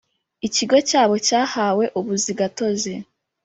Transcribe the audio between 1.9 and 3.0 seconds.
ubuzi gatozi